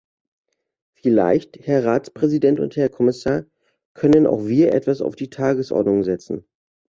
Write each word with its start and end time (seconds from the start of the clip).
Vielleicht, 0.93 1.59
Herr 1.67 1.85
Ratspräsident 1.85 2.59
und 2.59 2.75
Herr 2.75 2.89
Kommissar, 2.89 3.43
können 3.93 4.25
auch 4.25 4.47
wir 4.47 4.73
etwas 4.73 4.99
auf 4.99 5.15
die 5.15 5.29
Tagesordnung 5.29 6.03
setzen. 6.03 6.43